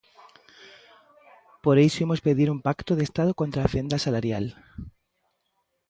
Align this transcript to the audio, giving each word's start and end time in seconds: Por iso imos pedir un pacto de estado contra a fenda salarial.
Por 1.63 1.77
iso 1.87 2.03
imos 2.05 2.23
pedir 2.27 2.47
un 2.55 2.59
pacto 2.67 2.91
de 2.95 3.03
estado 3.07 3.31
contra 3.41 3.61
a 3.63 3.71
fenda 3.75 3.97
salarial. 4.05 4.45